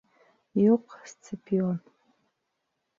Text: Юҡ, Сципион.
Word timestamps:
Юҡ, 0.61 0.97
Сципион. 1.13 1.79